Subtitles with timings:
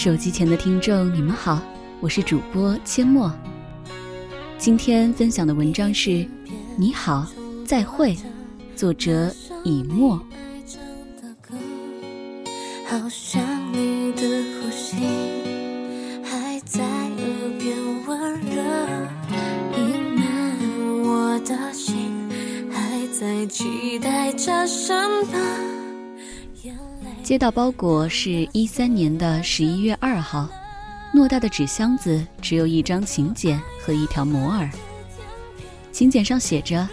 [0.00, 1.60] 手机前的听众，你们好，
[2.00, 3.30] 我是主播阡陌。
[4.56, 6.08] 今天分享的文章是
[6.74, 7.26] 《你好，
[7.66, 8.14] 再会》，
[8.74, 9.30] 作者
[9.62, 10.18] 以沫。
[12.86, 13.42] 好像
[13.74, 14.22] 你的
[14.54, 14.96] 呼吸
[16.24, 17.76] 还在耳边
[18.06, 18.62] 温热，
[19.76, 20.24] 隐瞒
[21.04, 22.26] 我的心
[22.72, 25.38] 还在期待着什么。
[26.62, 30.48] 眼泪接到包裹是一三年的十一月二号，
[31.14, 34.68] 偌大的纸箱子只有一张请柬和一条摩尔。
[35.92, 36.88] 请柬上写着：“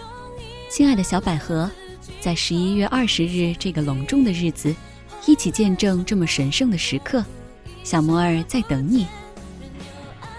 [0.70, 1.68] 亲爱的小百合，
[2.22, 4.72] 在十一月二十日这个隆重的日子，
[5.26, 7.26] 一起见证这么神圣的时刻。
[7.84, 9.08] 小摩尔在等你。”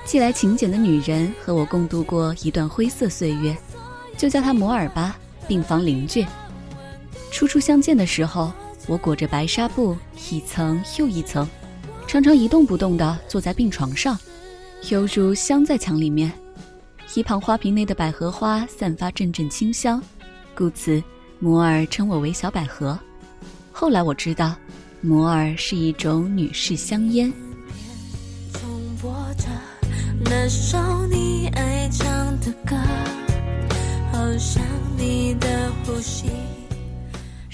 [0.07, 3.57] 寄来请柬的女人和我共度过一段灰色岁月，
[4.17, 5.19] 就叫她摩尔吧，
[5.49, 6.25] 病房邻居。
[7.33, 8.53] 初初相见的时候。
[8.89, 9.95] 我裹着白纱布，
[10.31, 11.47] 一层又一层，
[12.07, 14.19] 常常一动不动地坐在病床上，
[14.89, 16.33] 犹如镶在墙里面。
[17.15, 20.03] 一旁花瓶内的百合花散发阵阵清香，
[20.55, 21.03] 故此
[21.39, 22.99] 摩尔称我为小百合。
[23.71, 24.57] 后来我知道，
[25.03, 27.33] 摩尔是一种女士香烟。
[30.21, 32.07] 那首你爱唱
[32.41, 32.77] 的歌，
[34.13, 34.63] 好像
[34.97, 36.29] 你的呼吸。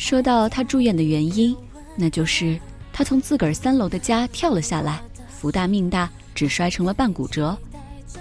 [0.04, 1.56] 说到他住院的原因，
[1.96, 2.60] 那就是
[2.92, 7.56] 他从自个儿三楼的家跳了下来，福大命大，只摔成了半骨折。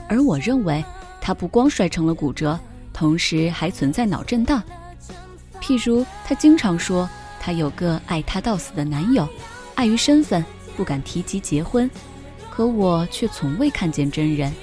[0.08, 0.82] 而我认为，
[1.20, 2.58] 他不光摔成了骨折，
[2.94, 4.64] 同时还存在脑震荡。
[5.60, 9.28] 譬如，他经常说他有个爱他到死的男友，
[9.76, 10.42] 碍于身份
[10.78, 11.92] 不敢提及结婚，
[12.50, 14.54] 可我却从未看见真人。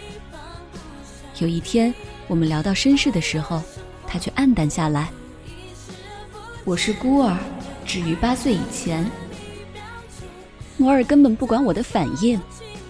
[1.38, 1.92] 有一天，
[2.28, 3.62] 我们聊到身世的时候，
[4.06, 5.10] 他却黯淡下来。
[6.62, 7.38] 我是孤儿，
[7.86, 9.10] 至于八岁以前。
[10.76, 12.38] 摩尔根本不管我的反应，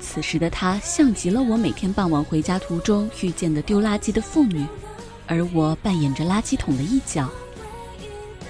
[0.01, 4.67] 此时的他像极了我每天傍晚回家途中遇见的丢垃圾的妇女，
[5.29, 7.29] 而我扮演着垃圾桶的一角。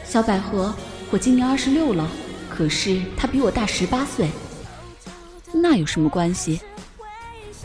[0.05, 0.75] 小百合，
[1.11, 2.09] 我今年二十六了，
[2.49, 4.31] 可是他比我大十八岁，
[5.53, 6.61] 那有什么关系？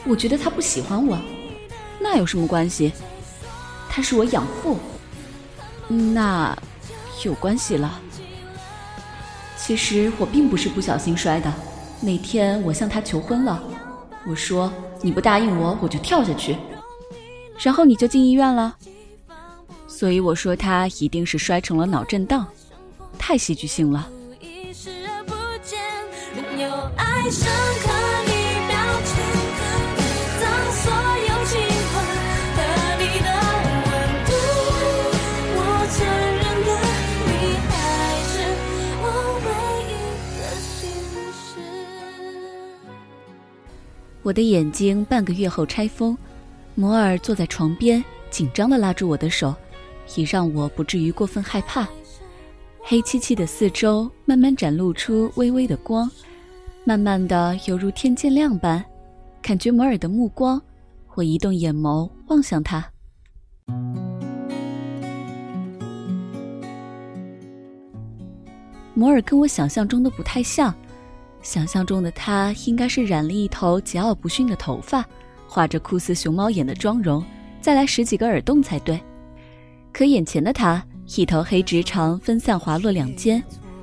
[0.05, 1.17] 我觉得他不喜欢我，
[1.99, 2.91] 那有什么关系？
[3.89, 4.77] 他是我养父，
[5.87, 6.55] 那。
[7.23, 7.99] 有关系了。
[9.57, 11.51] 其实我并不是不小心摔的。
[12.01, 13.63] 那天我向他求婚了，
[14.27, 14.71] 我说
[15.01, 16.55] 你不答应我，我就跳下去。
[17.57, 18.75] 然后你就进医院了。
[19.87, 22.45] 所以我说他一定是摔成了脑震荡，
[23.17, 24.09] 太戏剧性了。
[44.25, 46.17] 我的眼睛半个月后拆封，
[46.73, 49.53] 摩尔坐在床边，紧张地拉住我的手，
[50.15, 51.87] 以让我不至于过分害怕。
[52.81, 56.09] 黑漆漆的四周慢慢展露出微微的光，
[56.83, 58.83] 慢慢的犹如天渐亮般，
[59.43, 60.59] 感觉摩尔的目光。
[61.13, 62.83] 我移动眼眸望向他，
[68.95, 70.73] 摩尔跟我想象中的不太像。
[71.45, 75.05] 想象中的他应该是染了一头桀骜不驯的头发，
[75.47, 77.23] 画着酷似熊猫眼的妆容，
[77.61, 78.99] 再来十几个耳洞才对。
[79.93, 80.83] 可眼前的他，
[81.15, 83.41] 一头黑直长分散滑落两肩，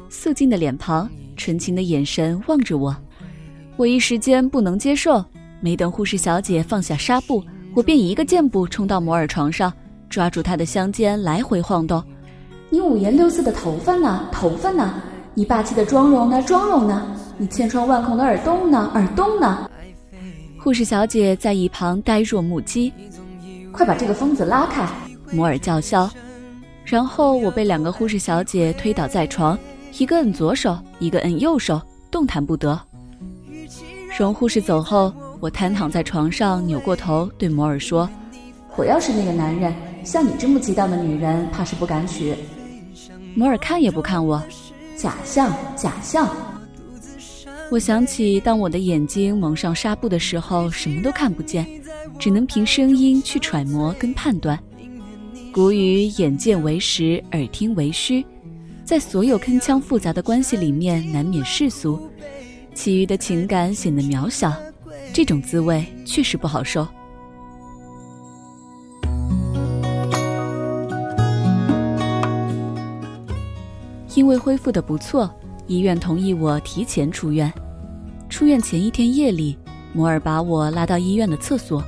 [0.08, 2.94] 素净的脸庞，纯情的眼神望着我，
[3.76, 5.24] 我一时间不能接受。
[5.60, 7.44] 没等护士小姐放下纱布，
[7.76, 9.72] 我便一个箭步冲到摩尔床上，
[10.10, 12.02] 抓住他的香肩来回晃动。
[12.70, 14.28] 你五颜六色的头发呢？
[14.32, 15.00] 头发呢？
[15.34, 16.42] 你霸气的妆容呢？
[16.42, 17.16] 妆容呢？
[17.42, 18.88] 你千疮万孔的耳洞呢？
[18.94, 19.68] 耳洞呢？
[20.60, 22.92] 护士小姐在一旁呆若木鸡。
[23.72, 24.88] 快把这个疯子拉开！
[25.32, 26.08] 摩尔叫嚣。
[26.84, 29.58] 然后我被两个护士小姐推倒在床，
[29.98, 32.80] 一个摁左手，一个摁右手，动弹不得。
[34.16, 38.08] 荣护士走后，我瘫躺在床上，扭过头对摩尔说
[38.78, 39.74] ：“我要是那个男人，
[40.04, 42.36] 像你这么激荡的女人，怕是不敢娶。”
[43.34, 44.40] 摩尔看也不看我，
[44.96, 46.28] 假象，假象。
[47.72, 51.66] 我想起，当我的眼睛蒙上纱布的时候，什么都看不见，
[52.18, 54.62] 只能凭声音去揣摩跟判断。
[55.54, 58.22] 古语“眼见为实，耳听为虚”，
[58.84, 61.98] 在所有铿锵复杂的关系里面，难免世俗，
[62.74, 64.54] 其余的情感显得渺小。
[65.10, 66.86] 这种滋味确实不好受。
[74.14, 75.34] 因为恢复的不错，
[75.72, 77.50] 医院同意我提前出院。
[78.28, 79.56] 出院前一天夜里，
[79.94, 81.82] 摩尔把我拉到医院的厕所，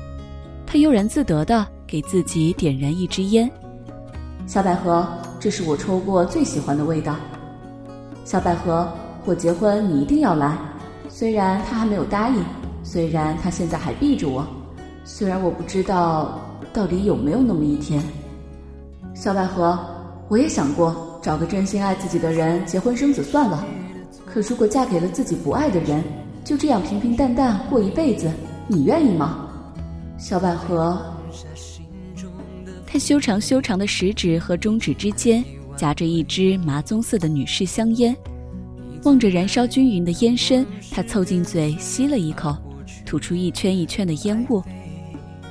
[0.66, 3.50] 他悠然自得地给自己点燃一支烟。
[4.46, 5.06] 小百合，
[5.38, 7.14] 这是我抽过最喜欢的味道。
[8.24, 8.90] 小百合，
[9.26, 10.56] 我结婚你一定要来。
[11.10, 12.42] 虽然他还没有答应，
[12.82, 14.46] 虽然他现在还避着我，
[15.04, 16.40] 虽然我不知道
[16.72, 18.02] 到底有没有那么一天。
[19.14, 19.78] 小百合，
[20.28, 23.66] 我也想过找个真心爱自己的人结婚生子算了。
[24.26, 26.04] 可如果嫁给了自己不爱的人，
[26.44, 28.30] 就这样平平淡淡过一辈子，
[28.68, 29.48] 你愿意吗？
[30.18, 31.02] 小百合。
[32.86, 35.42] 他修长修长的食指和中指之间
[35.74, 38.14] 夹着一支麻棕色的女士香烟，
[39.04, 42.54] 望着燃烧均匀的烟身，他凑近嘴吸了一口，
[43.06, 44.62] 吐出一圈一圈的烟雾。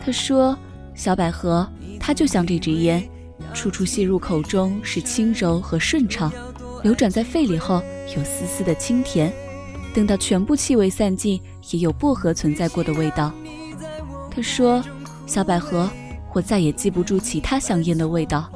[0.06, 0.56] 他说
[0.94, 1.68] ：“小百合，
[2.00, 3.04] 它就像这支烟，
[3.54, 6.32] 处处吸入口中是轻柔和顺畅，
[6.84, 7.82] 流转在肺里后
[8.16, 9.34] 有丝丝的清甜，
[9.94, 11.42] 等到全部气味散尽，
[11.72, 13.32] 也有薄荷存在过的味道。”
[14.30, 14.84] 他说
[15.26, 15.90] ：“小百合。”
[16.36, 18.50] 我再也记不住其他香烟的味道。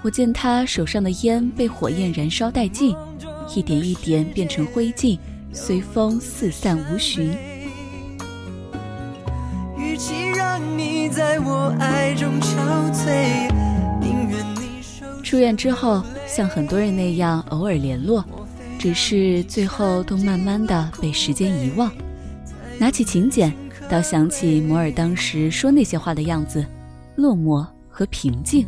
[0.00, 2.96] 我见他手上的烟被火焰燃烧殆尽，
[3.54, 5.18] 一点一点变成灰烬，
[5.52, 7.30] 随风四散无寻。
[15.32, 18.22] 住院之后，像很多人那样偶尔联络，
[18.78, 21.90] 只是最后都慢慢的被时间遗忘。
[22.78, 23.50] 拿起请柬。
[23.88, 26.62] 倒想起摩尔当时说那些话的样子，
[27.16, 28.66] 落寞和平静。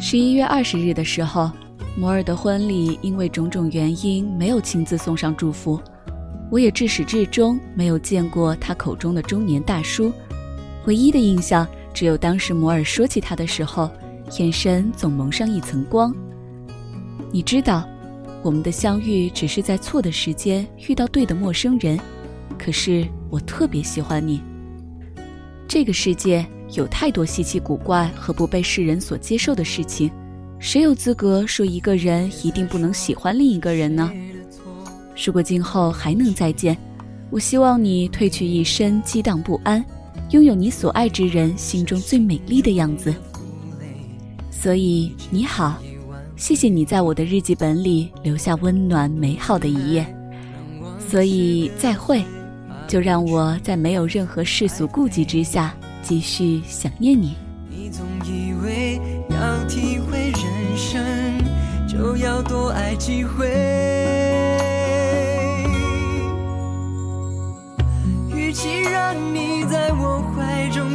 [0.00, 1.48] 十一月二十日的时候，
[1.96, 5.80] 摩尔的婚礼因为种种原因没有亲自送上祝福，
[6.50, 10.12] 我也至始至终没有见过他口中的中年大叔。
[10.86, 11.64] 唯一的印象
[11.94, 13.88] 只有当时摩尔说起他的时候，
[14.38, 16.14] 眼神总蒙上一层光。
[17.30, 17.88] 你知道，
[18.42, 21.98] 我们的相遇只是在错的时间遇到对的陌生人。
[22.58, 24.40] 可是我特别喜欢你。
[25.68, 30.10] 这个世界有太多稀奇古怪和不被世人所接受的事情，
[30.58, 34.10] 谁有资格说一个人一定不能喜欢另一个人呢？
[35.24, 36.76] 如果今后还能再见，
[37.30, 39.84] 我希望你褪去一身激荡不安，
[40.30, 43.14] 拥有你所爱之人心中最美丽的样子。
[44.60, 45.78] 所以你好，
[46.36, 50.04] 谢谢你在我的日记本里留下温暖美好的一页。
[51.08, 52.24] 所以再会。
[52.88, 57.36] 就让我在没有任何世俗顾忌之下，继续想念你。
[57.68, 61.04] 你总以为要体会人生，
[61.86, 63.46] 就要多爱几回。
[68.34, 70.94] 与其让你在我怀中